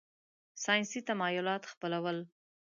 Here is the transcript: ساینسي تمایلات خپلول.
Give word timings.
ساینسي 0.63 0.99
تمایلات 1.09 1.63
خپلول. 1.71 2.17